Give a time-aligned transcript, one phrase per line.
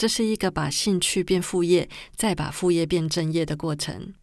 [0.00, 1.86] 这是一个把兴趣变副业，
[2.16, 4.14] 再把副业变正业的过程。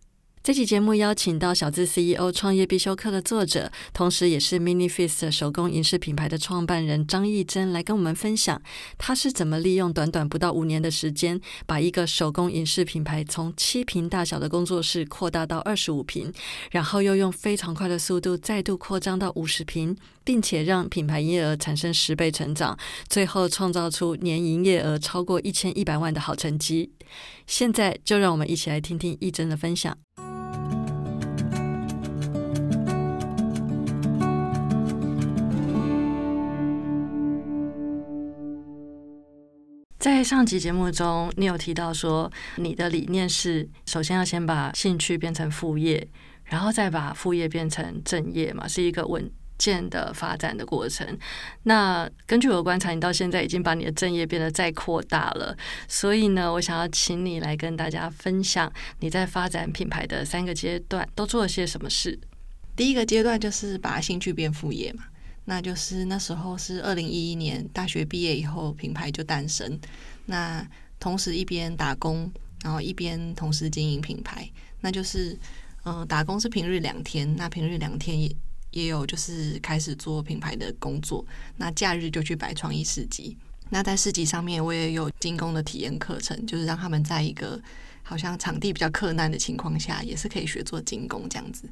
[0.47, 8.61] 这期节目邀请到小资 CEO 创业必修课的作者，同时也是 Mini Fist 手工银饰品牌的创办人张艺珍来跟我们分享，
[8.97, 16.31] 他是怎么利用短短不到五年的时间，把一个手工银饰品牌从七平大小的工作室扩大到二十五平，
[16.71, 22.79] 然后又用非常快的速度再度扩张到五十平，并且让品牌营业额产生十倍成长，
[23.09, 26.93] 最后创造出年营业额超过一千一百万的好成绩。
[27.45, 29.97] 现在就让我们一起来听听艺珍的分享。
[40.07, 46.07] 在上集节目中，你有提到说，你的理念是首先要先把兴趣变成副业，
[46.45, 51.05] 然后再把副业变成正业嘛，是一个稳健的发展的过程。
[51.63, 55.53] 那根据我的观察，你到现在已经把你的正业变得再扩大了。
[55.89, 58.71] 所以呢，我想要请你来跟大家分享
[59.01, 62.17] 你在发展品牌的三个阶段都做了些什么事。
[62.77, 65.03] 第一个阶段就是把兴趣变副业嘛。
[65.49, 69.79] 那就是那时候是二零一一年大学毕业以后，品牌就诞生。
[70.25, 70.67] 那
[70.99, 72.29] 同时一边打工，
[72.63, 74.49] 然后一边同时经营品牌。
[74.81, 75.39] 那就是，
[75.85, 78.35] 嗯，打工是平日两天，那平日两天也
[78.71, 81.25] 也有就是开始做品牌的工作。
[81.55, 83.37] 那假日就去摆创意市集。
[83.69, 87.57] 那在市集上面，我也有精工的体验课程，就是让他们在一个
[88.03, 91.69] 好像场地比较困难的情况下，也是可以学做精工这样子。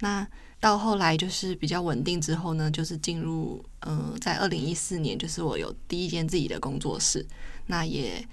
[0.00, 0.26] 那
[0.64, 7.22] 到后来就是比较稳定之后呢，就是进入呃，在二零一四年，就是我有第一间自己的工作室。
[7.66, 8.26] 那也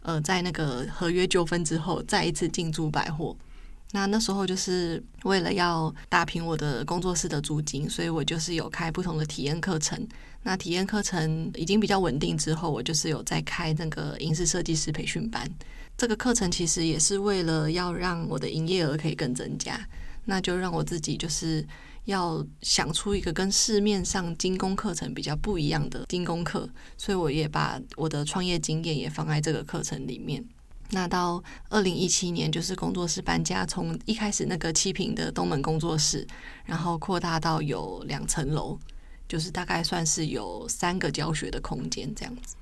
[0.00, 3.36] 呃，在那个合约纠纷之后，再一次进驻百货。
[3.92, 10.08] 那那时候就是为了要打平我的工作室的租金，所以我就是有开不同的体验课程。
[10.42, 15.46] 那体验课程已经比较稳定之后，我就是有在开那个影视设计师培训班。
[15.98, 19.78] 这个课程其实也是为了要让我的营业额可以更增加。
[20.24, 21.66] 那就让我自己就是
[22.04, 30.44] 要想出一个跟市面上精工课程比较不一样的精工课，所以我也把我的创业经验也放在这个课程里面。
[30.90, 36.26] 那到二零一七年，就是工作室搬家，从一开始那个七平的东门工作室，
[36.66, 38.78] 然后扩大到有两层楼，
[39.26, 42.54] 就是大概算是有三个教学的空间这样子。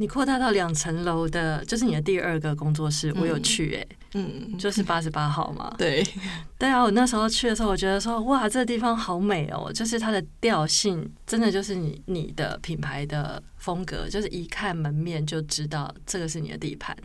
[0.00, 5.70] 你扩大到两层楼的，就是你的第二个工作室，我有去哎，嗯，就是八十八号嘛。
[5.76, 6.02] 对，
[6.58, 16.96] 对啊，我那时候去的时候，我觉得说，哇，这个地方好美哦，就是它的调性，真的就是你你的品牌的风格，就是一看门面就知道这个是你的地盘，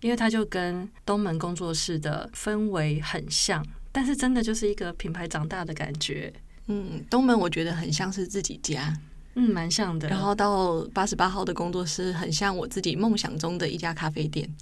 [0.00, 6.32] 因为它就跟东门工作室的氛围很像，但是真的就是一个品牌长大的感觉。
[6.68, 8.96] 嗯，东门我觉得很像是自己家。
[9.40, 10.08] 嗯，蛮像的。
[10.08, 14.52] 然后到八十八号的工作室，很像我自己梦想中的一家咖啡店。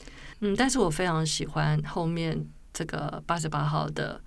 [0.40, 4.20] 嗯，但是我非常喜欢后面这个八十八号的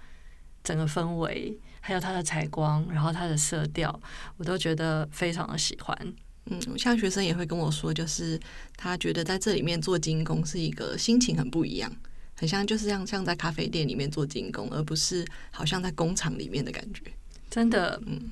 [0.64, 4.02] 整个氛围，还有它的采光，然后它的色调，
[4.38, 6.14] 我都觉得非常的喜欢。
[6.46, 8.40] 嗯，像学生也会跟我说，就是
[8.76, 11.96] 他觉得在这里面做精工是一个心情很不一样，
[12.36, 17.04] 很像就是像像在咖啡店里面做精工，而不是好像在工厂里面的感觉。
[17.52, 18.32] 真的，嗯。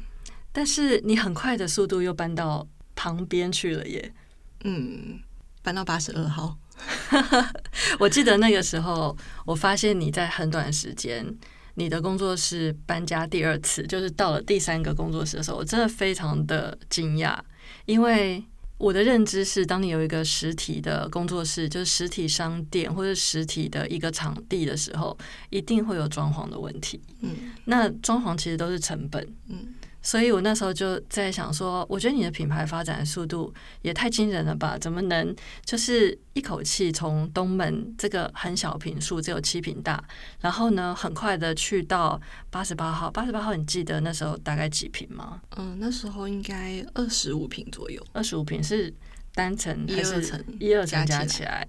[0.57, 4.11] 但是你很快的速度又搬到旁边去了耶，
[4.63, 5.19] 嗯，
[5.61, 6.57] 搬到八十二号。
[8.01, 11.23] 我记得那个时候，我发现你在很短时间，
[11.75, 17.37] 你的工作室搬家第二次，就是到了第三个工作室的时候，我真的非常的惊讶，
[17.85, 18.43] 因为
[18.79, 25.15] 我的认知是，当你有一个实体的工作室，就是实体商店或者实体的一个场地的时候，
[25.51, 26.99] 一定会有装潢的问题。
[27.21, 29.23] 嗯，那装潢其实都是成本。
[29.49, 29.75] 嗯。
[30.07, 34.77] 所以我那时候就在想说，我觉得你的品牌发展的速度也太惊人了吧？
[34.77, 40.01] 怎么能就是一口气从东门这个很小平数，只有七平大，
[40.39, 42.17] 然后呢，很快的去到
[42.49, 43.11] 八十八号。
[43.11, 45.41] 八十八号，你记得那时候大概几平吗？
[45.57, 48.01] 嗯，那时候应该二十五平左右。
[48.13, 48.93] 二十五平是
[49.33, 50.41] 单层还是层？
[50.57, 51.67] 一二层加起来，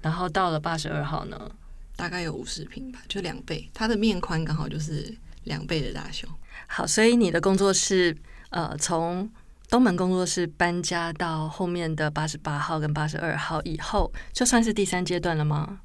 [0.00, 1.50] 然后到了八十二号呢，
[1.96, 3.68] 大概有五十平吧，就两倍。
[3.74, 5.12] 它的面宽刚好就是
[5.42, 6.28] 两倍的大小。
[6.72, 8.16] 好，所以你的工作室，
[8.50, 9.28] 呃，从
[9.68, 15.80] 东门工作室搬家到后面的八十八号跟八十二号以后，就算是第三阶段了吗？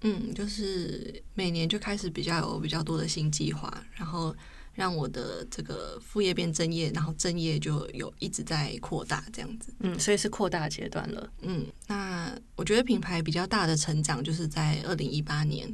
[0.00, 4.34] 嗯，就是每年就开始比较有比较多的新计划，然后
[4.72, 9.74] 让我的这个副业变正业，然后正业就有一直在扩大这样子。
[9.80, 11.30] 嗯，所以是扩大阶段了。
[11.42, 15.70] 嗯，那我觉得品牌比较大的成长就是在二零一八年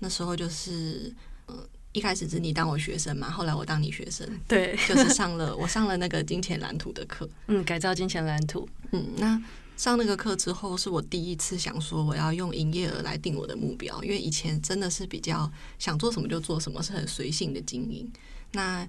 [0.00, 1.14] 那时候，就是
[1.46, 1.54] 呃
[1.98, 7.28] 一开始是你当我学生嘛，后来我当你学生， 对，就是上了我上了那个金钱蓝图的课。
[7.48, 8.68] 嗯，改造金钱蓝图。
[8.92, 9.42] 嗯，那
[9.76, 18.08] 上那个课之后，是我第一次想说我要用营业额来定我的目标，因为以前真的是比较想做什么就做什么，是很随性的经营。
[18.52, 18.88] 那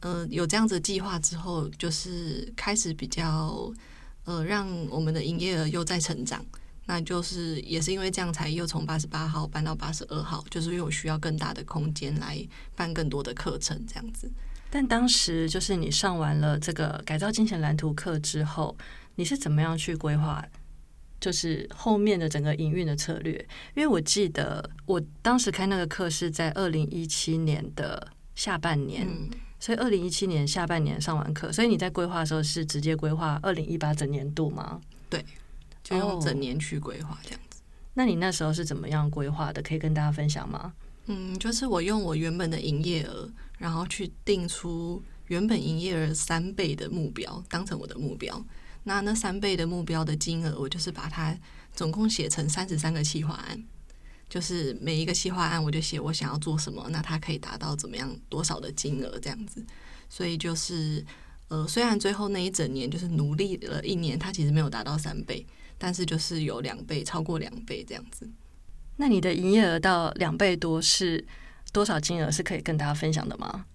[0.00, 3.72] 呃有这样子计划之后，就是开始比较
[4.24, 6.44] 呃让我们的营业额又在成长。
[6.86, 12.36] 那就是也是因为这样，才又从八十八号搬到八十二号，就是因为我需要更大的空间来
[12.74, 14.30] 办更多的课程，这样子。
[14.68, 18.76] 但当时就是你上完了这个改造金钱蓝图课之后，
[19.14, 20.44] 你是怎么样去规划？
[21.20, 23.32] 就是后面的整个营运的策略？
[23.76, 29.06] 因为我记得我当时开那个课是在二零一七年的下半年，
[29.60, 34.80] 所以二零一七年下半年上完课，所以你在规划的时候是直接规划二零一八整年度吗？
[35.08, 35.24] 对。
[35.82, 37.60] 就用整年去规划这样子。
[37.94, 39.62] 那你那时候是怎么样规划的？
[39.62, 40.72] 可以跟大家分享吗？
[41.06, 48.42] 嗯，就是我用我原本的营业额，然后去定出原本营业额三倍的目标，当成我的目标。
[48.84, 51.36] 那那三倍的目标的金额，我就是把它
[51.72, 53.62] 总共写成三十三个企划案，
[54.28, 59.64] 就是每一个企划案，我就写我想要做什么，那它可以达到怎么样多少的金额这样子。
[60.08, 61.04] 所以就是
[61.52, 65.46] 呃，虽然最后那一整年就是努力了一年，它其实没有达到三倍。
[65.76, 68.30] 但是就是有两倍，超过两倍这样子。
[68.98, 71.26] 那你的营业额到两倍多是
[71.72, 72.30] 多少金额？
[72.30, 73.66] 是可以跟大家分享的吗？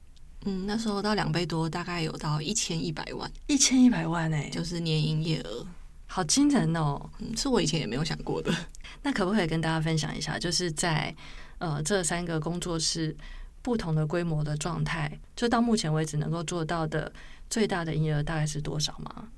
[0.45, 5.67] 嗯，那时候到两倍多，大概有到一千一百万，一千一百万哎，就是年营业额，
[6.05, 6.97] 好惊人哦！
[7.19, 8.55] 嗯，是我以前也没有想过的。
[9.03, 11.13] 那可不可以跟大家分享一下，就是在
[11.57, 13.13] 呃这三个工作室
[13.61, 17.11] 不同的规模的状态，就到目前为止能够做到的
[17.49, 19.29] 最大的营业额大概是多少吗？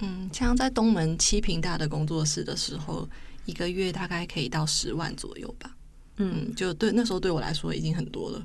[0.00, 3.08] 嗯，像在东门七平大的工作室的时候，
[3.44, 5.76] 一个月大概可以到十万左右吧。
[6.16, 8.42] 嗯，就对那时候对我来说已经很多了。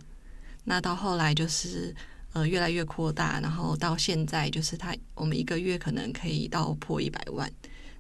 [0.63, 1.95] 那到后来就是
[2.33, 7.51] 呃越来越扩大，然后到现在就是他我们一个月可能可以到破一百万。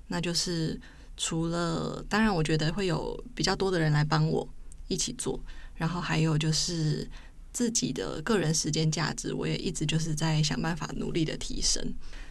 [0.07, 0.79] 那就是
[1.17, 4.47] 除了当然，我觉得会有比较多的人来帮我
[4.87, 5.39] 一起做，
[5.75, 7.07] 然后还有就是
[7.59, 11.83] 自己的个人时间价值，我也一直就是在想办法努力的提升。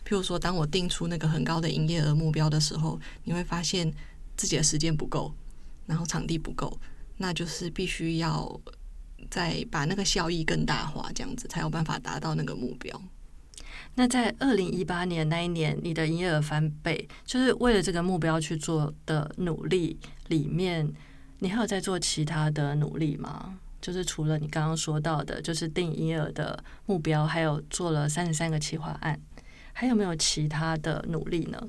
[0.03, 3.93] 譬如说，当我定出那个很高的营业额目标的时候，你会发现
[4.39, 5.31] 自己的时间不够，
[5.85, 6.81] 然后场地不够，
[7.19, 8.59] 那就是必须要
[9.31, 12.99] 再把那个效益更大化，这样子才有办法达到那个目标。
[13.97, 19.99] 那在二零一八年那一年，你的营业额翻倍，就是为了这个目标去做的努力
[20.29, 20.91] 里面，
[21.41, 23.59] 你还有在做其他的努力吗？
[23.81, 29.21] 就是除了你刚刚说到的，就是定营业额的目标，还有做了三十三个企划案。
[29.73, 31.63] 还有没有其他的努力呢？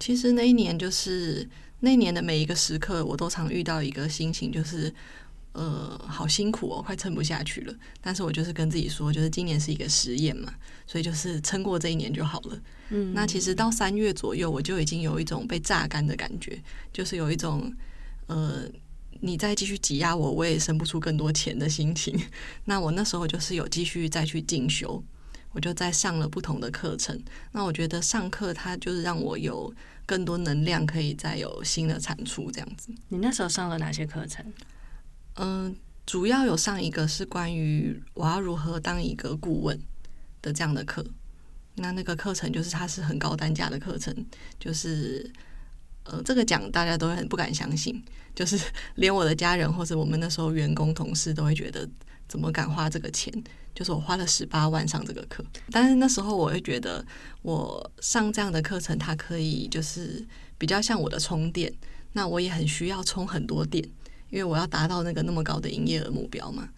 [0.00, 1.48] 其实那一年就是
[1.80, 4.92] 那一年的每一个时刻，我都常遇到一个心情，就是
[5.52, 7.74] 呃，好辛苦哦，快撑不下去了。
[8.00, 10.52] 但是我就是跟自己说，就是今年是一个实验嘛，
[10.84, 12.60] 所以就是撑过这一年就好了。
[12.90, 16.60] 嗯，那其实到三月左右，我就已经有一种被榨干的感觉，
[16.92, 17.72] 就是有一种
[18.26, 18.64] 呃，
[19.20, 22.18] 你再继续挤压我，我也生不出更多钱的心情。
[22.64, 25.02] 那我那时候就是有继续再去进修。
[25.52, 27.18] 我就再上了不同的课程，
[27.52, 29.72] 那我觉得上课它就是让我有
[30.04, 32.92] 更多能量，可以再有新的产出这样子。
[33.08, 34.44] 你那时候上了哪些课程？
[35.36, 39.80] 嗯，主要有上一个是关于我要如何当一个顾问
[40.42, 41.04] 的这样的课。
[41.76, 44.14] 那那个课程就是它是很高单价的课程，
[44.60, 45.32] 就是
[46.10, 48.02] 呃，这个讲大家都很不敢相信，
[48.34, 48.58] 就是
[48.96, 51.88] 连我的家人或者我们那时候员工同事都会觉得
[52.26, 53.32] 怎么敢花这个钱。
[53.74, 57.04] 就是我花了十八万上这个课，但是那时候我会觉得，
[57.42, 60.26] 我上这样的课程，它可以就是
[60.58, 61.72] 比较像我的充电。
[62.14, 63.84] 那我也很需要充很多电，
[64.30, 66.68] 因为我要达到那个那么高的营业额目标嘛。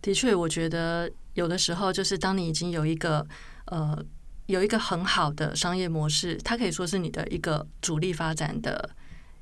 [0.00, 3.26] 的确，我觉得有的时候就是当你已经有一个
[3.66, 4.02] 呃
[4.46, 8.90] 有一个很好的商业模式，它可以说是你的一个主力发展的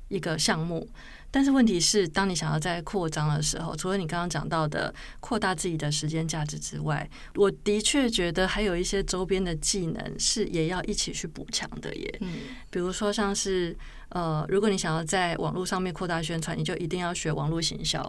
[0.07, 0.87] 一个项目。
[1.33, 12.17] 但是问题是，当你想要在扩张的时候，除了你刚刚讲到的扩大自己的时间价值之外，我的确觉得还有一些周边的技能是也要一起去补强的耶。
[12.19, 12.33] 嗯，
[12.69, 13.73] 比如说像是
[14.09, 18.01] 呃，如果你想要在网络上面扩大宣传，你就一定要学网络行销；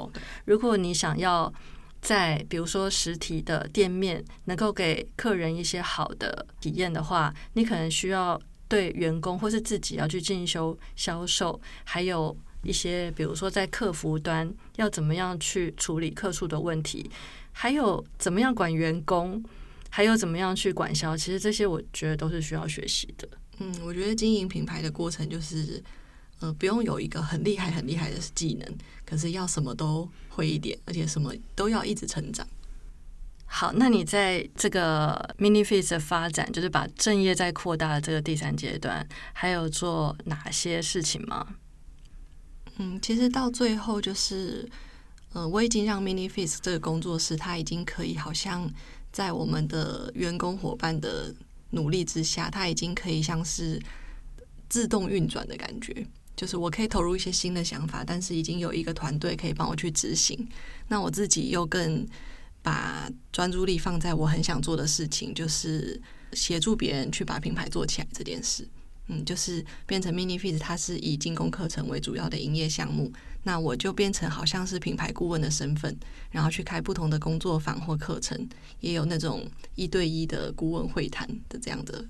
[0.44, 1.52] 如果你想要
[2.02, 12.36] 在比如说实体的店面能够给客人一些好的体验的话，你可能需要对员工或是自己要去进修销售，还有。
[12.64, 17.10] 一些，比如说在客服端要怎么样去处理客诉的问题，
[17.50, 19.42] 还有怎么样管员工，
[19.90, 23.28] 还有怎么样去管销，其实这些我觉得都是需要学习的。
[23.58, 25.82] 嗯，我觉得经营品牌的过程就是，
[26.38, 28.78] 呃，不用有一个很厉害、很厉害的技能，
[29.12, 32.46] 可是要什么都会一点，而且什么都要一直成长。
[33.44, 41.46] 好，那你在这个 mini f i s 的发展，就是把正业在扩大的这个第三阶段，还有做哪些事情吗？
[42.78, 44.66] 嗯，其实到最后就是，
[45.34, 48.66] 呃，我已经让 Mini Face 这个工作室，它已经可以好像
[49.12, 51.34] 在我们的员工伙伴的
[51.72, 53.78] 努力之下，它已经可以像是
[54.70, 56.06] 自动运转的感觉。
[56.36, 60.48] 就是我可以投入一些新的想法，但是已经有一个团队可以帮我去执行。
[60.88, 62.06] 那我自己又更
[62.62, 66.00] 把专注力放在我很想做的事情，就是
[66.32, 68.66] 协助别人去把品牌做起来这件事。
[69.08, 73.12] 嗯，就是变成 Mini Fit，它是以精工课程为主要的营业项目。
[73.42, 75.98] 那我就变成好像是品牌顾问的身份，
[76.30, 78.48] 然后去开不同的工作坊或课程，
[78.78, 82.04] 也有那种一对一的顾问会谈的这样的。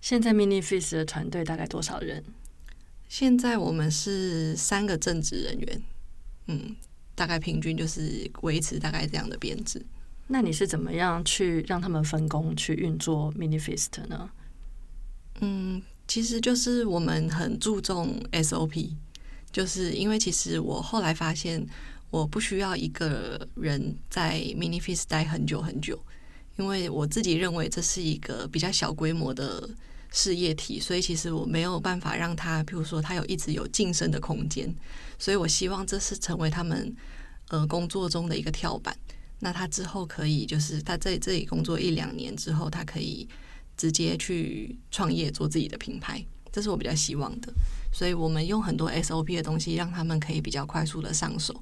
[0.00, 2.24] 现在 mini f i s 的团队大概多少人？
[3.10, 5.82] 现在我们是三个正职人员，
[6.46, 6.76] 嗯，
[7.16, 9.84] 大概平均就是维持大概这样的编制。
[10.28, 14.30] 那你是怎么样去让他们分工去运作 mini fist 呢？
[15.40, 18.92] 嗯，其实就是我们很注重 SOP，
[19.50, 21.66] 就是因为其实我后来发现，
[22.10, 26.00] 我不需要一个人在 Mini Feast 待很久很久，
[26.56, 29.68] 因为我自己认为这是一个比较小规模的
[30.10, 34.74] 事业体，所以其实我没有办法让他，譬如说他有一直有晋升的空间，
[35.18, 36.94] 所以我希望这是成为他们
[37.48, 38.96] 呃工作中的一个跳板。
[39.38, 43.26] 那他之后可以就是他在这里工作一两年之后，他可以
[43.76, 47.52] 直接去创业做自己的品牌，这是我比较希望的。
[47.92, 51.54] 所以我们用很多 SOP 的东西，让他们可以比较快速的上手，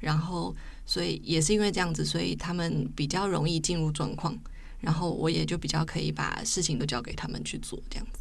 [0.00, 0.54] 然后
[0.86, 4.36] 所以也是因为这样子，所以他们比较容易进入状况，
[4.80, 8.20] 然后我也就比较可以把事情都交给他们去做，这样子。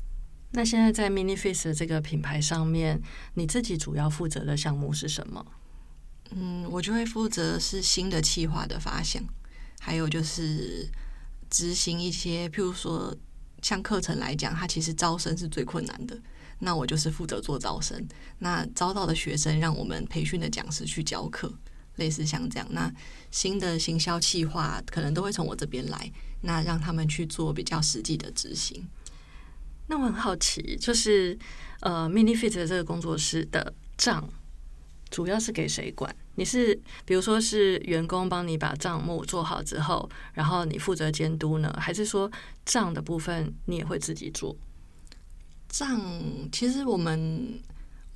[0.51, 3.01] 那现在在 Mini Face 这个品牌上面，
[3.33, 5.45] 你自己主要负责的项目是什么？
[6.31, 9.21] 嗯，我就会负责是新的企划的发想，
[9.79, 10.87] 还有就是
[11.49, 13.15] 执行一些，譬如说
[13.61, 16.17] 像课程来讲，它其实招生是最困难的。
[16.59, 18.07] 那我就是负责做招生，
[18.39, 21.53] 那招到的学生让我们培训的讲师去教课，
[21.95, 22.67] 类似像这样。
[22.71, 22.91] 那
[23.31, 26.11] 新的行销企划可能都会从我这边来，
[26.41, 28.87] 那让他们去做比较实际的执行。
[29.87, 31.37] 那我很好奇，就是
[31.81, 34.27] 呃，mini fit 的这个工作室的账
[35.11, 36.13] 主要是给谁管？
[36.37, 42.29] 你是比如说是员工帮你把账目做好之后，然后你负责监督呢，还是说
[42.65, 44.55] 账的部分你也会自己做？
[45.69, 46.01] 账
[46.51, 47.59] 其实我们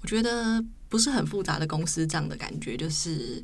[0.01, 3.43] 我觉得不是很复杂的公司账的感觉，就是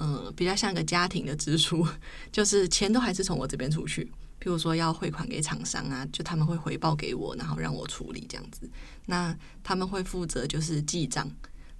[0.00, 1.86] 嗯比较像个家庭的支出，
[2.32, 4.10] 就是钱都还是从我这边出去。
[4.40, 8.68] 譬如说要汇款给厂商啊，就他们会回报给我，然后让我处理这样子。
[9.04, 11.30] 那他们会负责就是记账，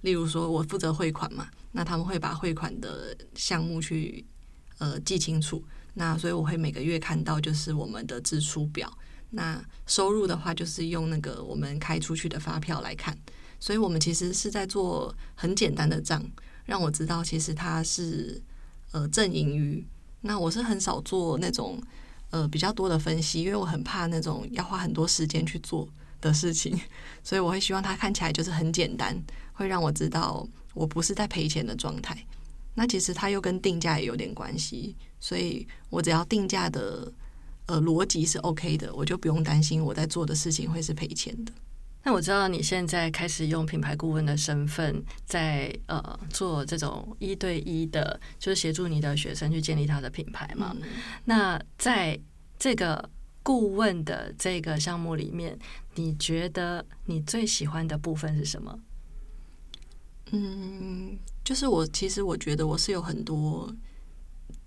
[0.01, 4.23] 例如说我负责汇款嘛，那他们会把汇款的项目去
[4.77, 5.63] 呃记清楚。
[5.95, 8.95] 那所以我会每个月看到就是我们的支出表。
[9.31, 13.17] 那收入的话，就是用那个我们开出去的发票来看，
[13.59, 16.23] 所以我们其实是在做很简单的账，
[16.65, 18.41] 让我知道其实它是
[18.91, 19.85] 呃正盈余。
[20.21, 21.81] 那我是很少做那种
[22.29, 25.87] 呃比较多的分析，因为我很怕那种要花很多时间去做
[26.19, 26.79] 的事情，
[27.23, 29.15] 所以我会希望它看起来就是很简单，
[29.53, 32.25] 会让我知道我不是在赔钱的状态。
[32.75, 37.11] 那其实它又跟定价也有点关系，所以我只要定价的。
[37.67, 41.53] 呃，逻辑是 OK 的，我就不用担心我在做的事情会是赔钱的。
[42.03, 50.75] 那我知道你现在开始用品牌顾问的身份在，呃做这种一对一的，就是协助你的学生去建立他的品牌嘛。
[50.81, 50.87] 嗯、
[51.25, 52.19] 那在
[52.57, 53.09] 这个
[53.43, 55.57] 顾问的这个项目里面，
[55.95, 58.79] 你觉得你最喜欢的部分是什么？
[60.31, 63.71] 嗯，就是我其实我觉得我是有很多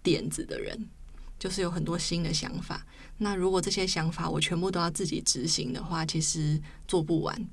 [0.02, 0.88] 点子的人。
[1.36, 2.86] 就是有很多新的想法，
[3.18, 7.48] 那如果这些想法我全部都要自己执行的话，其实做不完，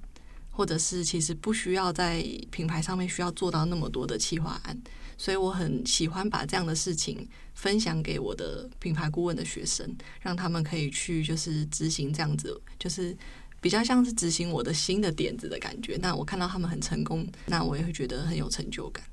[0.49, 4.75] 或者是其实不需要在品牌上面需要做到那么多的企划案，
[5.17, 13.15] 所以我很喜欢把这样的事情分享给我的品牌顾问的学生，让他们可以去就是执行这样子，就是
[13.59, 15.95] 比较像是执行我的新的点子的感觉。
[16.01, 19.05] 那我看到他们很成功，那我也会觉得很有成就感。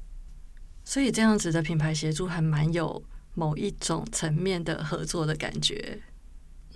[0.85, 3.03] 所以这样子的品牌协助还蛮有。
[3.35, 5.97] 某一种层面的合作的感觉，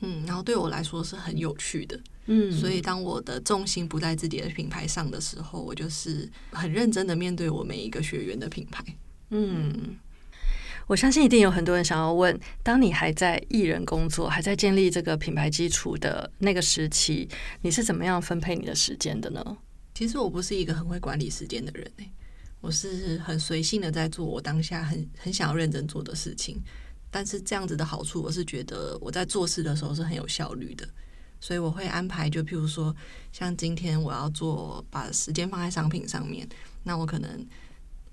[0.03, 1.99] 嗯，然后对我来说是很有趣的。
[2.27, 8.85] 嗯，所以当我的重心不在自己的品牌上的时候，我就是很认真的面对我每一个学员的品牌。
[9.31, 9.97] 嗯，
[10.87, 17.29] 我相信一定有很多人想要问：当你还在艺人工作，还在建立这个品牌基础的那个时期，
[17.63, 19.57] 你是怎么样分配你的时间的呢？
[19.95, 22.11] 其实我不是一个很会管理时间的人诶，
[22.61, 26.61] 我是很随性的在做我当下很很想要认真做的事情。
[27.13, 30.89] 但是这样子的好处，我是觉得我在做事的时候是很有效率的，
[31.41, 32.93] 所以我会安排，就譬如说，
[33.33, 36.49] 像今天我要做把时间放在商品上面，
[36.83, 37.47] 那我可能。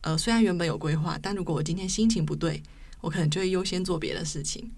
[0.02, 2.64] 呃，虽然原本有规划，但如果我今天心情不对，
[3.02, 4.72] 我可能就会优先做别的事情。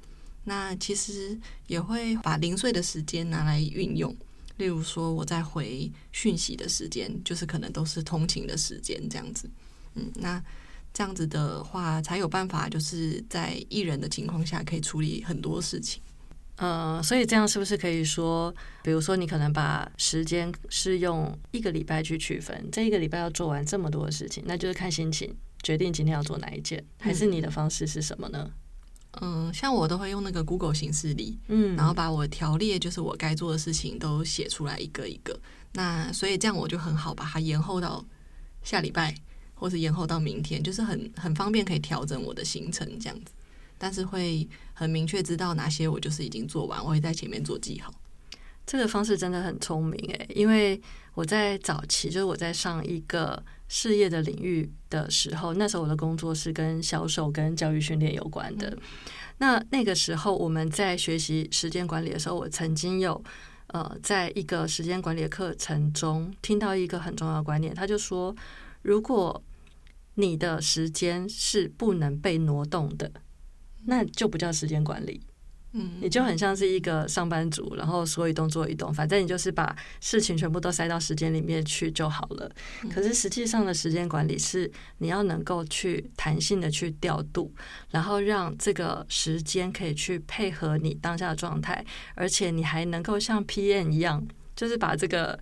[0.45, 1.37] 那其实
[1.67, 4.15] 也会把零碎的时间拿来运用，
[4.57, 9.47] 例如说我在回讯息的时间，就是可能都是通勤的时间这样子。
[9.93, 10.43] 嗯，那
[10.93, 16.01] 这样子的话，才有办法就是在艺人的情况下，可以处理很多事情。
[16.57, 28.51] 呃，所以这样是不是可以说，比如说你可能把时间是用一个礼拜去区分，这一个礼拜要做完这么多的事情，那就是看心情决定今天要做哪一件，还是你的方式是什么呢？
[29.21, 35.37] 嗯，像我都会用那个 Google 形式里，嗯，然后把我条列就是我该做的事情都写出来一个一个，
[35.73, 38.05] 那所以这样我就很好把它延后到
[38.61, 39.15] 下礼拜，
[39.61, 43.31] 或是延后到明天，就是很很方便可以调整我的行程这样子。
[43.77, 47.93] 但是会很明确知道哪些我就是已经做完，我会在前面做记号。
[48.65, 50.81] 这个方式真的很聪明诶，因为
[51.13, 58.75] 我在早期就是我在上一个事业的领域的时候，那时候我的工作是跟销售跟教育训练有关的。
[59.37, 63.21] 那那个时候我们在学习时间管理的时候，我曾经有
[63.67, 68.33] 呃在一个时间管理的课程中听到一个很重要的观念，他就说，
[68.83, 69.41] 如果
[70.15, 73.11] 你的时间是不能被挪动的。
[73.85, 75.19] 那就不叫时间管理，
[75.73, 82.51] 嗯，你就很像是一个上班族，然后说一动做一动，反正你就是把事情全部都塞到时间里面去就好了。
[82.93, 87.51] 可是实际上的时间管理是你要能够去弹性的去调度，
[87.89, 94.23] 然后让这个时间可以去配合你当下的状态，而且你还能够像 PM 一样，
[94.55, 95.39] 就是把这个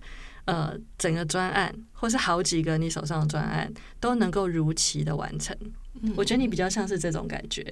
[0.50, 5.56] 呃整个专案或是好几个你手上的专案都能够如期的完成。
[6.16, 7.62] 我觉得你比较像是这种感觉。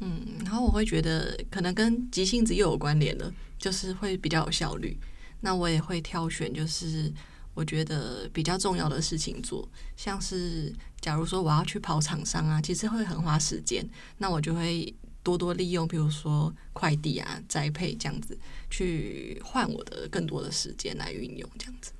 [0.00, 4.98] 嗯，然后我会觉得可能跟急性子又有关联了，就是会比较有效率。
[5.42, 7.12] 那我也会挑选，就是
[7.52, 13.86] 我觉得比较重要的事情做，像是假如说我要去跑厂商啊，其实会很花时间，
[14.18, 18.38] 那我就会多多利用，比如说快递啊、栽培这样子，
[18.70, 21.92] 去换我的更多的时间来运用这样子。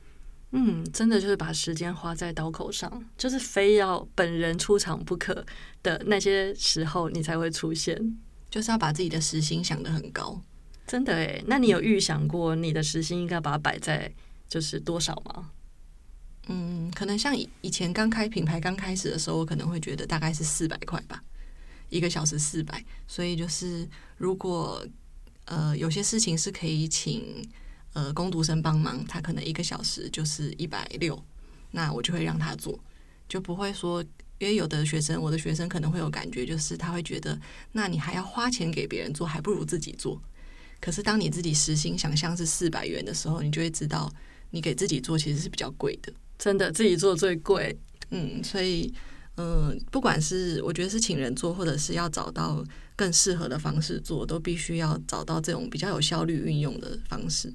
[0.52, 5.46] 嗯，真的就是把时间花在刀口上，就是非要本人出场不可
[5.83, 8.18] 的那些时候，你才会出现。
[8.50, 10.42] 就是要把自己的时薪想得很高，
[10.85, 14.12] 真的诶，那你有预想过你的时薪应该把它摆在
[14.48, 15.52] 就是多少吗？
[16.48, 21.22] 嗯，可能像以以前刚开品牌刚开始的时候，我可能会觉得大概是四百块吧，
[21.90, 22.83] 一个小时四百。
[23.07, 24.83] 所以就是如果
[25.44, 27.46] 呃有些事情是可以请。
[27.92, 31.20] 呃，工读生帮忙，他可能一个小时就是一百六，
[31.72, 32.79] 那我就会让他做，
[33.29, 34.00] 就不会说，
[34.38, 37.37] 因为有的学生，我的学生可能会有感觉，就是他会觉得，
[37.72, 40.22] 那你还要花钱给别人做，还不如自己做。
[40.81, 44.09] 可是当你自己实心想象是四百元的时候，你就会知道，
[44.50, 47.76] 你给自己做其实是比较贵的，真的自己做最贵。
[48.11, 48.94] 嗯，所以，
[49.40, 52.62] 嗯，不管是我觉得是请人做，或者是要找到
[52.94, 57.50] 更适合的方式做，都必须要找到这种比较有效率运用的方式。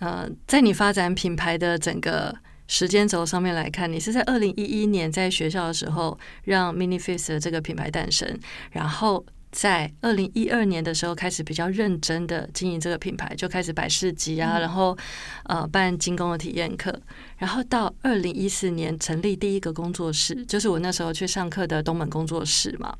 [0.00, 2.34] 呃，在你发展品牌的整个
[2.66, 8.36] 时间轴上面来看，你是在二零一一年在学校的时候让 Mini Face 这个品牌诞生，
[8.72, 9.24] 然后
[9.54, 14.98] 在二零一二年的时候开始比较认真的经营这个品牌，就开始摆市集啊，然后
[15.44, 16.92] 呃办精工的体验课，
[17.38, 22.92] 然后到二零一四年成立第一个工作室，就是我那时候去上课的东门工作室嘛。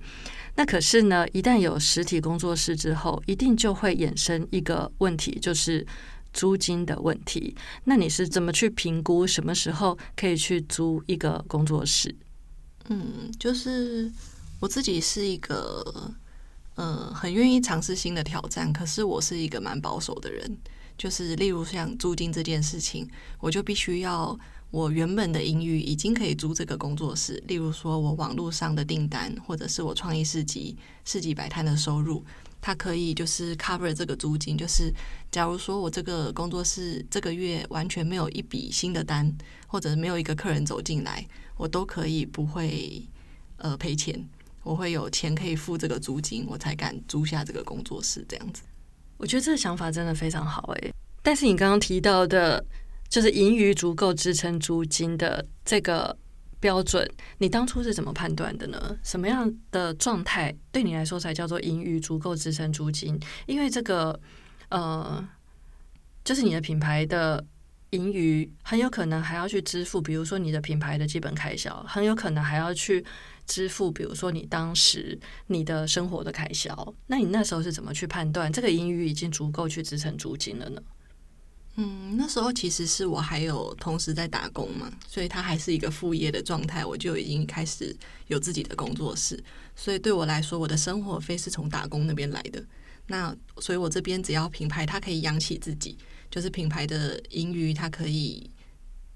[0.55, 5.85] 那可是呢，一旦有实体工作室之后，一定就会衍生一个问题，就是。
[6.37, 12.12] 租金的问题，那你是怎么去评估什么时候可以去租一个工作室？
[12.88, 14.11] 嗯，就是
[14.59, 16.12] 我自己是一个，
[16.74, 20.56] 呃，很愿意尝试新的挑战，可是我是一个蛮保守的人。
[20.96, 23.08] 就是例如像租金这件事情，
[23.40, 24.38] 我就必须要
[24.70, 27.42] 我原本的盈余已经可以租这个工作室。
[27.48, 32.24] 例如说我网络上的订单，或者是我创意市集、市集摆摊的收入。
[32.60, 34.90] 它可以就是 cover 这个租金，就是
[35.30, 39.30] 假如说我这个工作室这个月完全没有一笔新的单，
[39.66, 41.26] 或者没有一个客人走进来，
[41.58, 43.06] 我都可以不会
[43.58, 44.26] 呃赔钱，
[44.64, 48.62] 我会有钱可以付这个租金，我才敢租下这个工作室这样子。
[49.16, 50.92] 我觉得这个想法真的非常好诶。
[51.22, 52.64] 但是你刚刚提到的，
[53.09, 56.16] 就是盈余足够支撑租金的这个
[56.59, 58.98] 标准，你当初是怎么判断的呢？
[59.03, 63.18] 什么样的状态对你来说才叫做盈余足够支撑租金？
[63.46, 64.18] 因为这个
[64.70, 65.27] 呃，
[66.24, 67.44] 就是你的品牌的
[67.90, 73.05] 盈余很有可能还要去支付，比如说你的品牌的基本开销，很有可能还要去
[73.46, 76.94] 支付，比如说你当时你的生活的开销。
[77.07, 80.83] 那你那时候是怎么去判断这个盈余已经足够去支撑租金了呢？
[81.76, 87.94] 嗯，那时候其实是我还有同时在打工嘛，所以它还是一个副业的状态，我就已经开始
[88.28, 89.42] 有自己的工作室，
[89.74, 92.64] 所以对我来说，我的生活费是从打工那边来的。
[93.09, 95.98] 那所以，我这边只要品牌它可以养起自己，
[96.30, 98.48] 就是品牌的盈余它可以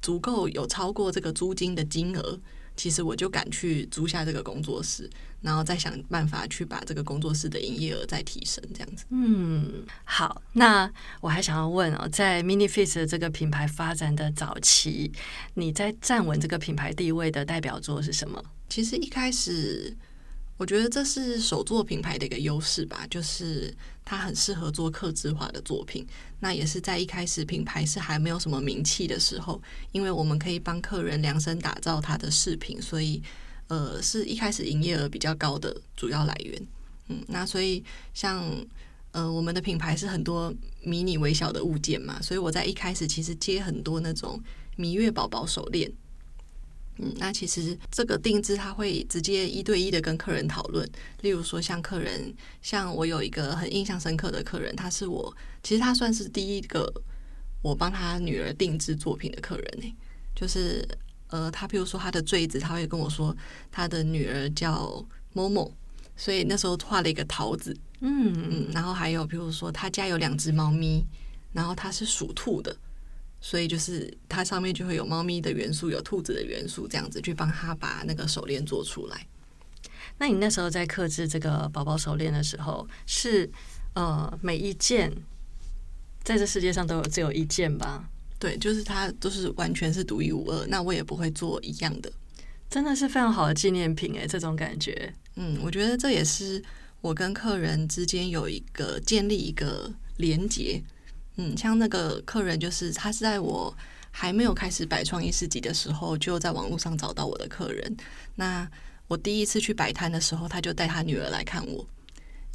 [0.02, 2.40] 足够有超过这个租金的金额。
[2.78, 5.10] 其实我就敢去租下这个工作室，
[5.42, 9.04] 然后再想办法去把这个工作室的营业额再提升，这样子。
[9.10, 15.12] 嗯，好，那我还想要问哦，在 Mini Face 这个品牌发展的早期，
[15.54, 18.42] 你在站稳这个品牌地位的代表作是什么？
[18.68, 19.96] 其实一开始。
[20.56, 23.72] 我觉得这是手作品牌的一个优势吧，就是
[24.08, 26.06] 它很适合做客制化的作品。
[26.40, 29.60] 那也是在一开始品牌是还没有什么名气的时候，
[29.92, 33.22] 因为我们可以帮客人量身打造他的饰品，所以
[33.66, 36.66] 呃是一开始营业额比较高的主要来源。
[37.08, 38.42] 嗯，那所以像
[39.10, 40.50] 呃我们的品牌是很多
[40.82, 44.42] 迷你微小的物件嘛，所以我在一开始其实接很多那种
[44.76, 45.92] 蜜月宝宝手链。
[46.98, 50.88] 嗯，那其实这个定制他会直接一对一的跟客人讨论，
[51.22, 55.32] 例如说像客人，像我有一个很印象深刻的客人，他是我
[55.62, 56.92] 其实他算是第一个
[57.62, 59.94] 我帮他女儿定制作品的客人呢，
[60.34, 60.86] 就是
[61.28, 63.36] 呃，他比如说他的坠子，他会跟我说
[63.70, 65.72] 他的女儿叫某某，
[66.16, 68.32] 所以那时候画了一个桃子，嗯。
[68.50, 71.04] 嗯，然后还有比如说他家有两只猫咪，
[71.52, 72.76] 然后他是属兔的。
[73.40, 79.26] 所以就是它上面就会有猫咪的元素，有兔子的元素，这样子去帮他把那个手链做出来。
[80.18, 83.48] 那你那时候在刻制这个宝宝手链的时候，是
[83.94, 85.12] 呃每一件
[86.24, 88.08] 在这世界上都有只有一件吧？
[88.40, 90.66] 对，就是它都是完全是独一无二。
[90.66, 92.10] 那我也不会做一样的，
[92.68, 95.14] 真的是非常好的纪念品诶，这种感觉。
[95.36, 96.60] 嗯，我觉得这也是
[97.00, 100.82] 我跟客人之间有一个建立一个连结。
[101.40, 103.72] 嗯，像那个客人，就是他是在我
[104.10, 107.96] 还没有开始摆创意市集的时候，就在网络上找到我的客人。
[108.34, 108.68] 那
[109.06, 111.86] 我第一次去摆摊的时候，他就带他女儿来看我，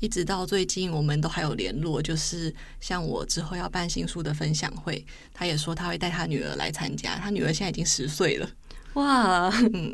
[0.01, 2.01] 一直到最近我们都还有联络。
[2.01, 7.15] 就是像我之后要办新书的分享会，他也说他会带他女儿来参加。
[7.15, 8.49] 他女儿现在已经十岁了，
[8.95, 9.49] 哇！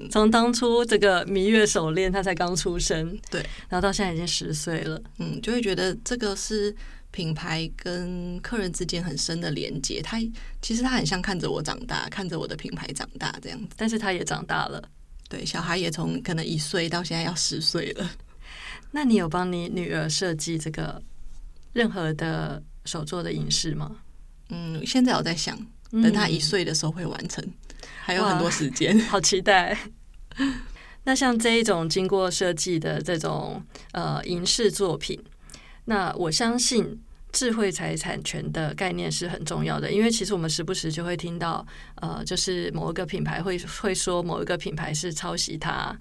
[0.09, 6.75] 从当初这个蜜月手链，他才刚出生，对，然后到现在已经十岁了，嗯，就会觉得这个是。
[7.11, 10.19] 品牌跟客人之间很深的连接，他
[10.61, 13.67] 其实他很像看着我长大，看着我的品牌长大这样子。
[13.75, 14.81] 但是他也长大了，
[15.27, 18.09] 对，小孩也从可能一岁到现在要十岁了。
[18.91, 21.01] 那你有帮你女儿设计这个
[21.73, 23.97] 任何的手作的影视吗？
[24.49, 25.57] 嗯，现在我在想，
[25.91, 27.43] 等她一岁的时候会完成，
[28.03, 29.75] 还有很多时间， 好期待。
[31.05, 35.19] 那像这一种经过设计的这种呃银饰作品。
[35.89, 45.97] 那我相信智慧财产权的概念是很重要的，因为其实我们时不时就会听到，呃，就是某一个品牌会会说某一个品牌是抄袭它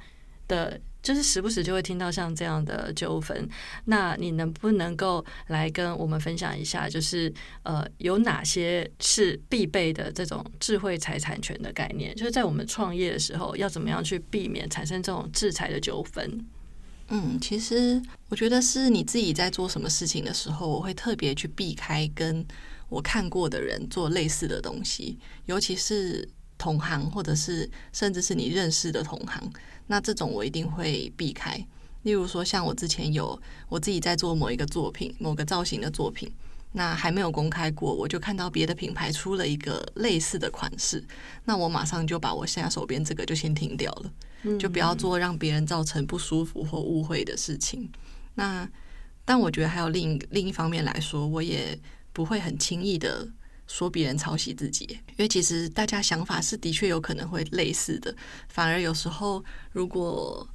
[0.47, 3.49] 的，就是时不时就会听到像这样的纠纷。
[3.87, 12.15] 那你能不能够来跟我们分享一下，就是呃，有哪些是必备的这种智慧财产权的概念？
[12.15, 16.47] 就是在我们创业的时候，要怎么样去避免产生这种制裁的纠纷？
[17.09, 22.45] 嗯，其实我觉得是你自己在做什么事情的时候，我会特别去避开跟
[22.89, 29.51] 我看过的人做类似的东西，尤其是同行或者是甚至是你认识的同行，
[29.87, 31.67] 那这种我一定会避开。
[32.03, 36.31] 例如说，像我之前有我自己在做某一个作品，某个造型的作品。
[36.73, 41.03] 那还没有公开过，我就看到别的品牌出了一个类似的款式，
[41.47, 44.13] 那我马上就把我现在手边这个就先停掉了，
[44.57, 47.91] 就不要做让别人造成不舒服或误会的事情。
[48.35, 48.69] 那
[49.25, 51.77] 但我觉得还有另另一方面来说，我也
[52.13, 53.29] 不会很轻易的
[53.67, 58.15] 说别人抄袭自己，因为其实大家想法是的确有可能会类似的，
[58.49, 60.49] 反而有时候如果。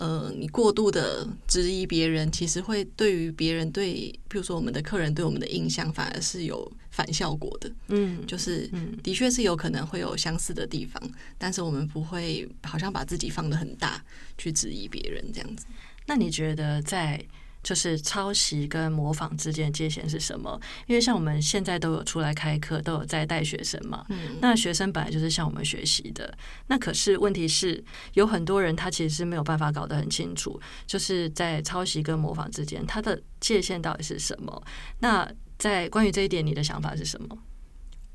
[0.00, 7.70] 呃，你过度的质疑别人，其实会对于别人对，比如说我们的客人对我们的印象，反而是有反效果的。
[7.88, 8.66] 嗯，就是，
[9.02, 10.98] 的确是有可能会有相似的地方，
[11.36, 14.02] 但是我们不会好像把自己放的很大，
[14.38, 15.66] 去质疑别人这样子。
[16.06, 17.22] 那你觉得在
[17.62, 20.58] 就是抄袭跟模仿之间的界限是什么？
[20.86, 24.04] 因为像我们现在都有出来开课，都有在带学生嘛。
[24.08, 26.36] 嗯，那学生本来就是向我们学习的，
[26.68, 27.82] 那可是问题是，
[28.14, 34.62] 有很多人他其实是没有办法搞得很清楚，就是在抄袭跟模仿之间，它的界限到底是什么？
[35.00, 37.38] 那在关于这一点，你的想法是什么？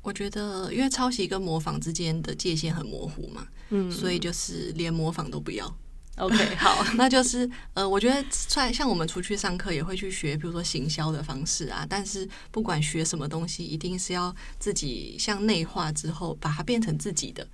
[0.02, 5.76] 我觉得，因为抄袭跟模仿之间的界限很模糊嘛，嗯所以就是连模仿都不要。
[6.16, 11.86] OK 好，那就是呃，我觉得在像我们出去上课也会去学，比如说行销的方式啊。
[11.88, 17.46] 但是不管学什么东西，一定是要自己向内化之后，把它变成自己的。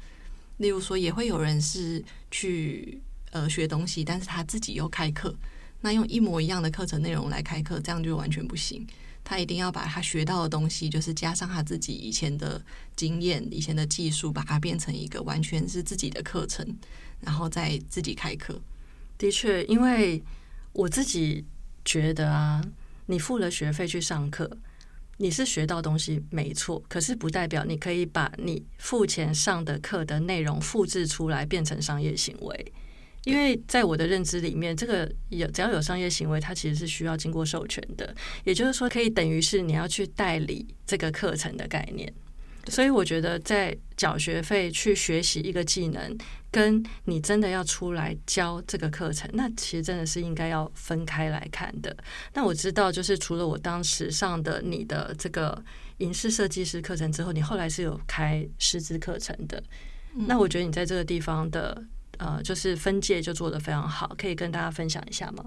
[0.59, 3.01] 例如说，也会有人是去
[3.33, 5.35] 呃学东西，但是他自己又开课，
[5.81, 8.87] 那用一模一样的课程内容来开课，这样就完全不行。
[9.24, 12.61] 他一定要把他学到的东西，就是加上他自己以前的
[12.96, 16.76] 经验、以前的技术，把它变成一个完全是自己的课程，
[17.20, 18.61] 然后再自己开课。
[19.16, 20.22] 的确，因为
[20.72, 21.44] 我自己
[21.85, 22.62] 觉得啊，
[23.06, 24.50] 你付了学费去上课，
[25.18, 32.72] 你是学到东西没错，可是不代表你可以把你付钱上的课的内容复制出来变成商业行为。
[33.24, 42.12] 因为在我的认知里面，这个有只要有商业行为，它其实是需要经过授权的，也就是说，可以等于是你要去代理这个课程的概念。
[42.68, 46.16] 所以我觉得，在缴学费去学习一个技能，
[46.48, 51.96] 跟你真的要出来教这个课程，那其实真的是应该要分开来看的。
[52.35, 55.61] 那我知道，就是除了我当时上的你的这个
[55.98, 59.61] 影视设计师课程之后，你后来是有开师资课程的。
[60.14, 61.82] 那我觉得你在这个地方的
[62.18, 65.44] 呃，就是分界就做得非常好，可以跟大家分享一下吗？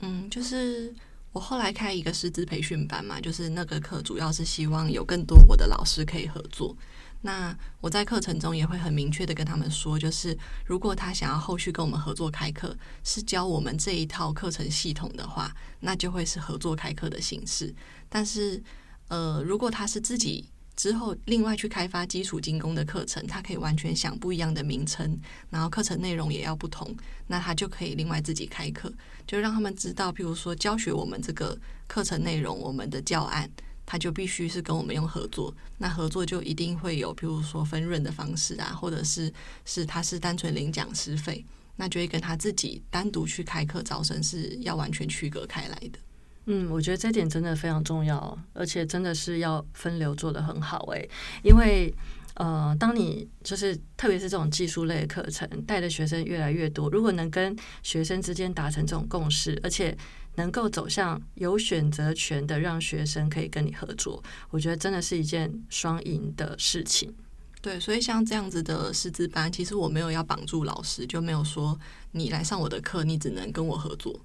[0.00, 0.92] 嗯，就是
[1.32, 6.76] 我后来开一个师资培训班嘛，就是那个课主要是希望有更多我的老师可以合作。
[7.24, 10.36] 那我在课程中也会很明确的跟他们说，就是
[10.66, 17.72] 如果他想要后续跟我们合作开课，是教我们这一套课程系统的话，那就会是合作开课的形式。
[18.08, 18.60] 但是，
[19.06, 20.50] 呃，如果他是自己
[20.82, 25.16] 之后另外去开发基础精工的课程，他可以完全想不一样的名称，
[25.48, 26.92] 然后课程内容也要不同，
[27.28, 28.92] 那他就可以另外自己开课，
[29.24, 33.48] 就让他们知道，譬如说教学我们这个课程内容，我们的教案。
[33.86, 39.32] 他就必须是跟我们用合作，那合作就一定会有，比如说分润的方式啊，或者是
[39.64, 41.44] 是他是单纯领讲师费，
[41.76, 45.98] 那就会跟他自己单独去开课招生是要完全区隔开来的。
[46.46, 51.08] 嗯，我觉得这点真的非常重要，而且真的是要分流做得很好诶、
[51.44, 51.94] 因为
[52.34, 59.96] 呃，当你就是特别是这种技术类的课程，带的学生越来越多，如果能跟学生之间达成这种共识，而且
[60.36, 67.14] 能够走向有选择权的，让学生可以跟你合作，我觉得真的是一件双赢的事情。
[67.60, 71.78] 对，所以像这样子的师资班，其实我没有要绑住老师，就没有说
[72.12, 74.18] 你来上我的课，你只能跟我合作，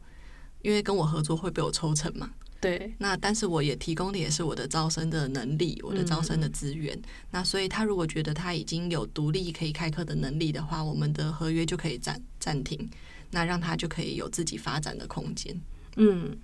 [0.68, 2.30] 因为跟我合作会被我抽成嘛。
[2.60, 7.00] 对，那但是我也提供的也是我的招生的能力，我的招生的资源。
[7.32, 12.90] 那所以他如果觉得他已经有独立可以开课的能力的话，我们的合约就可以暂暂停，
[13.32, 15.58] 那让他就可以有自己发展的空间。
[15.96, 16.38] 嗯，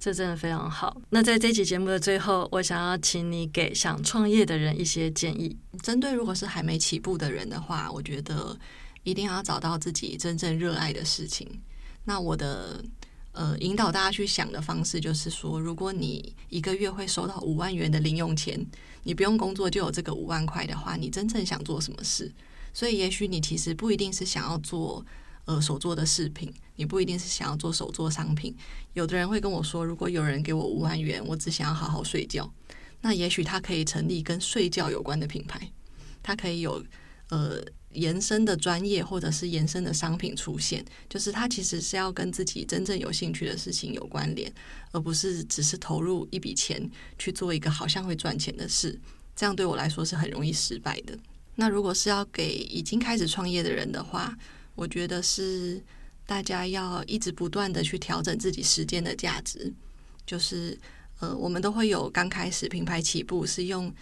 [0.00, 1.00] 这真的非常好。
[1.10, 5.56] 那在这期节目的最后，我想要请你给想创业的人一些建议。
[5.82, 8.58] 针对如果是还没起步的人的话，我觉得
[9.04, 11.46] 一定要找到自己真正热爱的事情。
[12.04, 12.82] 那我的
[13.32, 18.64] 呃引导大家去想的方式就是说，如果你一个月会收到五万元的零用钱，
[19.04, 22.32] 你不用工作就有这个五万块的话，你真正想做什么事？
[22.72, 25.04] 所以也许你其实不一定是想要做
[25.44, 28.56] 呃手做的饰品，你不一定是想要做手做商品。
[28.92, 32.52] 有的人会跟我说，如果有人给我五万元，我只想要好好睡觉。
[33.00, 35.72] 那也许他可以成立跟睡觉有关的品牌，
[36.22, 36.84] 他可以有
[37.30, 37.60] 呃
[37.92, 44.52] 延伸的专业或者是延伸的商品出现，就是它其实是要跟自己真正有兴趣的事情有关联，
[44.92, 48.98] 而不是只是投入一笔钱去做一个好像会赚钱的事，
[49.34, 51.18] 这样对我来说是很容易失败的。
[51.56, 54.36] 那如果是要给已经开始创业的人的话，
[54.76, 55.82] 我觉得是
[56.26, 59.70] 大家要一直不断的去调整自己时间的价值，
[60.24, 60.78] 就是
[61.18, 63.92] 呃，我们都会有刚开始品牌起步是用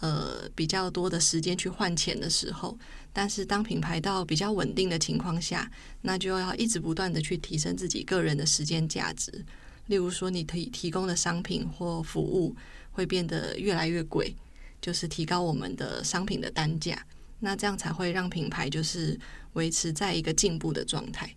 [0.00, 2.78] 呃比较多的时间去换钱的时候，
[3.12, 5.70] 但是当品牌到比较稳定的情况下，
[6.02, 9.44] 那就要一直不断的去提升自己个人的时间价值。
[9.86, 12.54] 例如说，你提提供的商品或服务
[12.92, 14.34] 会变得越来越贵，
[14.82, 17.02] 就是提高我们的商品的单价，
[17.40, 19.18] 那这样才会让品牌就是
[19.54, 21.34] 维持在一个进步的状态。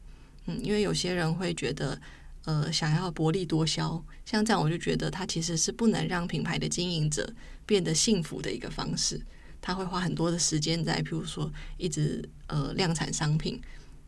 [0.47, 1.97] 嗯，因为有些人会觉得，
[2.43, 7.31] 呃，想要薄利多销，像这样我就觉得它其实是不能让品牌的经营者
[7.71, 9.17] 变得幸福的一个方式。
[9.61, 13.61] 他会花很多的时间在，譬如说一直呃量产商品，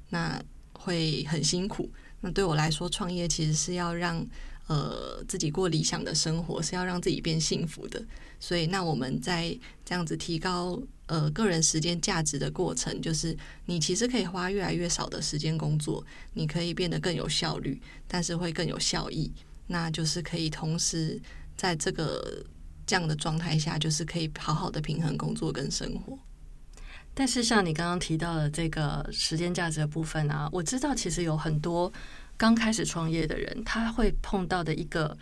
[0.10, 1.90] 那会很辛苦。
[2.20, 4.28] 那对我来说，创业其实是要让
[4.68, 8.04] 呃自己过理想的生活，是要让自己变幸福的。
[8.38, 19.32] 所以，那我们在这样子提高呃个人时间价值的过程，就是你其实可以花越来越少的时间工作，你可以变得更有效率，但是会更有效益。
[19.68, 21.22] 那就是可以同时
[21.56, 22.46] 在这个
[22.86, 26.18] 这样的状态下，就是可以好好的平衡工作跟生活。
[27.14, 31.92] 但是，像你刚刚提到的这个时间价值的部分啊，我知道其实有很多
[32.38, 35.16] 刚开始创业的人，他会碰到的一个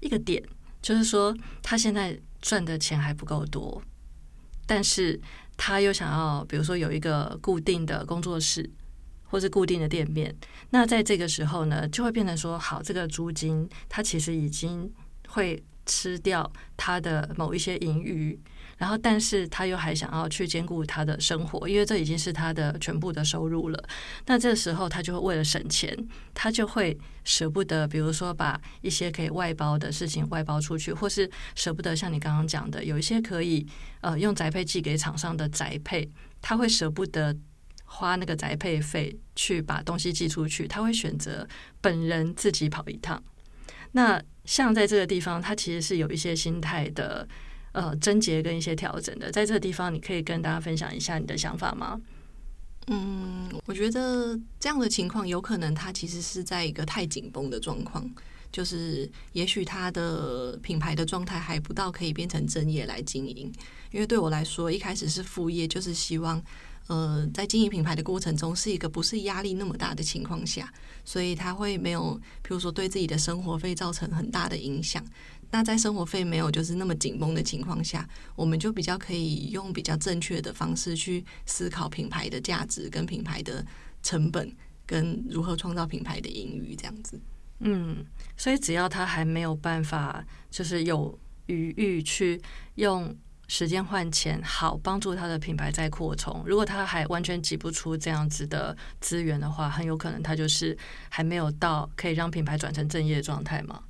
[0.00, 0.42] 一个点。
[0.82, 3.82] 就是说，他现在赚的钱还不够多，
[4.66, 5.20] 但是
[5.56, 8.68] 他又想要，比如说有一个固定的工作室
[9.24, 10.32] 或是固定的店面。
[10.70, 14.92] 那在这个时候呢，就会变成说，好，这个租金他其实已经
[15.28, 18.38] 会吃掉他的某一些盈余。
[18.78, 23.84] 然后，但是他又还想要去兼顾他的生活，因为这已经是他的全部的收入了。
[24.26, 25.96] 那这时候，他就会为了省钱，
[26.34, 26.94] 他就会
[27.24, 33.66] 舍不得，比如说把一些可以外包的事情外包出去，或是舍不得像你刚刚讲的，有一些可以
[34.02, 36.06] 呃用宅配寄给厂商的宅配，
[36.42, 37.34] 他会舍不得
[37.86, 41.48] 花那个宅配费去把东西寄出去，他会选择
[41.80, 43.24] 本人自己跑一趟。
[43.92, 47.28] 那像在这个地方，它其实是有一些心态的。
[47.72, 52.00] 呃，症结跟一些调整的，在这个地方，你可以跟大家分享一下你的想法吗？
[52.86, 58.10] 嗯，我觉得这样的情况有可能它其实是在一个太紧绷的状况，
[58.50, 63.52] 就是也许它的品牌的状态还不到可以变成正业来经营。
[63.90, 66.42] 因为对我来说，一开始是副业，就是希望
[66.88, 70.72] 呃在经营品牌的过程中是一个不是压力那么大的情况下，
[71.04, 75.04] 所以他会没有，比如说对自己的生活费造成很大的影响。
[75.50, 83.64] 那在生活费没有就是那么紧绷的情况下，我们就比较可以用比较正确的方式去思考品牌的价值跟品牌的
[84.02, 84.52] 成本，
[84.84, 87.20] 跟如何创造品牌的盈余这样子。
[87.60, 88.04] 嗯，
[88.36, 92.42] 所以只要他还没有办法，就是有余裕去
[92.74, 93.16] 用
[93.48, 96.42] 时间换钱，好帮助他的品牌再扩充。
[96.46, 100.76] 如果他还完全挤不出这样子的资源的话，很有可能他就是
[101.08, 103.80] 还没有到可以让品牌转成正业的状态嘛。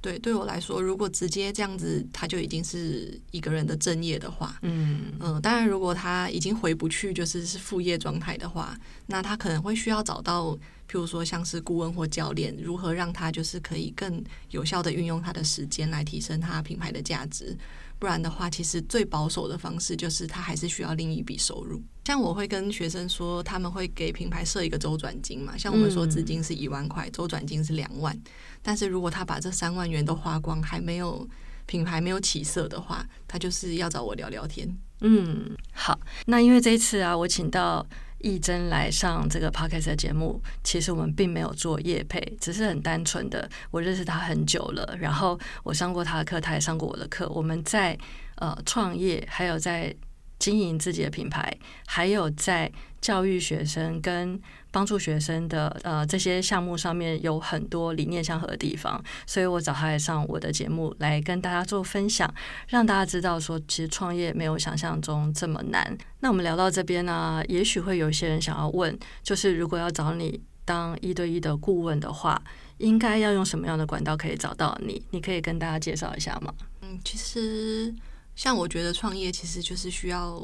[0.00, 17.56] 对，对我来说，如果直接这样子，他就已经是一个人的正业的话，嗯嗯，当然，如果他已经回不去，就是是副业状态的话，那他可能会需要找到，譬如说像是顾问或教练，如何让他就是可以更有效的运用他的时间来提升他品牌的价值。
[17.98, 21.80] 不然的话，其实最保守的方式就是他还是需要另一笔收入。
[22.04, 28.20] 像我会跟学生说，他们会给品牌设一个周转金嘛，像我们说资金是一万块，周转金是两万。
[28.60, 31.24] 但是如果他把这三万元都花光，还没有
[31.66, 34.76] 品牌没有起色的话，他就是要找我聊聊天。
[35.02, 37.86] 嗯，好，那因为这一次啊，我请到。
[38.22, 47.28] 义珍来上这个 podcast 的节目，其实我们并没有做业配，只是很单纯的，我认识他很久了，然后我上过他的课，他也上过我的课。
[47.28, 47.98] 我们在
[48.36, 49.94] 呃创业，还有在
[50.42, 54.40] 经营自己的品牌，还有在教育学生跟。
[54.74, 62.34] 帮助学生的呃这些项目上面有很多理念相合的地方，所以我找他来上我的节目来跟大家做分享，
[62.68, 65.94] 让大家知道说其实创业没有想象中这么难。
[66.20, 72.42] 那我们聊到这边呢，也许会有些人想要问，就是如果要找你当一对一的顾问的话，
[72.78, 75.04] 应该要用什么样的管道可以找到你？
[75.10, 76.50] 你可以跟大家介绍一下吗？
[76.80, 77.94] 嗯，其实
[78.34, 80.40] 像我觉得创业其实就是需要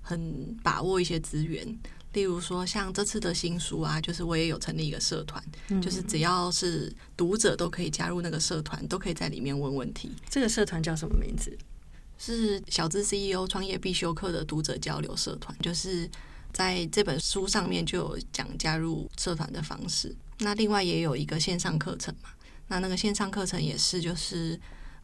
[0.00, 1.78] 很把握一些资源。
[2.12, 5.40] 例如说，像这次的新书啊，就是我也有成立一个社团，
[5.80, 10.10] 就是只要是读者都可以加入那个社团，都可以在里面问问题。
[10.28, 11.56] 这个社团叫什么名字？
[12.18, 16.10] 是小资 CEO 创业必修课的读者交流社团，就是
[16.52, 20.12] 在这本书上面就有讲加入社团的方式。
[20.40, 22.30] 那另外也有一个线上课程嘛，
[22.66, 24.58] 那那个线上课程也是就是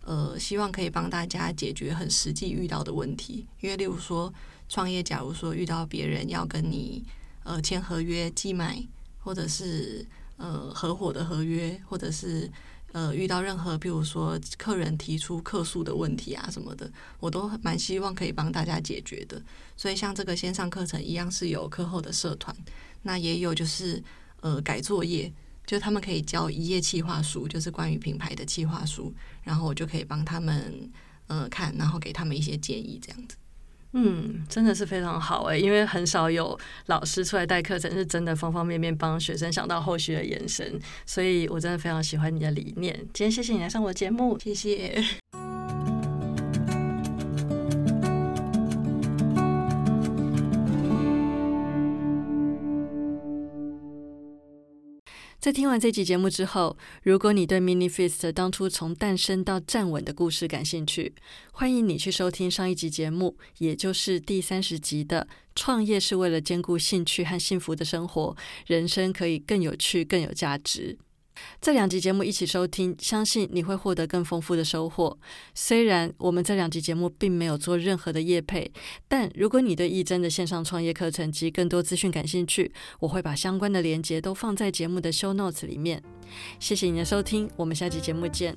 [0.07, 4.33] 呃，希望可以帮大家解决很实际遇到的问题，因为例如说。
[4.69, 7.01] 创业，假如说遇到别人要跟你
[7.45, 8.85] 呃签合约、寄买，
[9.21, 10.05] 或者是
[10.39, 12.51] 呃合伙的合约，或者是
[12.91, 16.91] 呃遇到任何，比如说客人提出客诉的问题啊什么的，
[17.21, 19.41] 我都蛮希望可以帮大家解决的。
[19.77, 22.53] 所以像这个线上课程一样，是有课后的社团，
[23.03, 24.03] 那也有就是
[24.41, 25.33] 呃改作业，
[25.67, 29.13] 就他们可以交一页企划书，就是关于品牌的企划书，
[29.43, 30.91] 然后我就可以帮他们
[31.27, 33.37] 呃看，然后给他们一些建议，这样子。
[33.93, 42.95] 嗯，真的是非常好哎，因为很少有老师出来带课程，是真的方方面面帮学生想到后续的延伸，所以我真的非常喜欢你的理念。
[43.15, 45.03] 今天谢谢你来上我的节目，谢谢。
[55.47, 61.15] 在听完这集节目之后，如果你对 Mini Fist 当初从诞生到站稳的故事感兴趣，
[61.53, 68.37] 欢迎你去收听上一集节目，也就是第三十集的“创业是为了兼顾兴趣和幸福的生活，
[68.67, 70.99] 人生可以更有趣、更有价值”。
[71.61, 75.19] 这两集节目一起收听，相信你会获得更丰富的收获。
[75.55, 78.71] 虽然我们这两集节目并没有做任何的业配，
[79.09, 86.03] 但如果你对易真的线上创业课程及更多资讯感兴趣，我会把相关的连接都放在节目的 show notes 里面。
[86.61, 88.57] 谢谢你的收听，我们下期节目见。